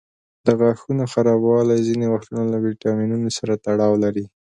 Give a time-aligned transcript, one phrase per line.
[0.45, 4.25] د غاښونو خرابوالی ځینې وختونه له ویټامینونو سره تړاو لري.